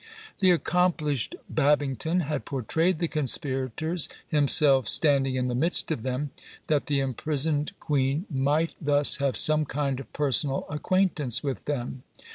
The 0.39 0.49
accomplished 0.49 1.35
Babington 1.47 2.21
had 2.21 2.43
portrayed 2.43 2.97
the 2.97 3.07
conspirators, 3.07 4.09
himself 4.27 4.87
standing 4.87 5.35
in 5.35 5.45
the 5.45 5.53
midst 5.53 5.91
of 5.91 6.01
them, 6.01 6.31
that 6.65 6.87
the 6.87 6.99
imprisoned 6.99 7.77
queen 7.79 8.25
might 8.27 8.73
thus 8.81 9.17
have 9.17 9.37
some 9.37 9.63
kind 9.63 9.99
of 9.99 10.11
personal 10.11 10.65
acquaintance 10.71 11.43
with 11.43 11.65
them. 11.65 12.01